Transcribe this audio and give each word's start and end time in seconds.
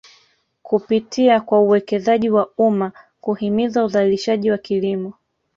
Kupitia 0.61 1.41
kwa 1.41 1.59
uwekezaji 1.61 2.29
wa 2.29 2.49
umma 2.57 2.91
kuhimiza 3.21 3.85
uzalishaji 3.85 4.51
wa 4.51 4.57
kilimo 4.57 5.13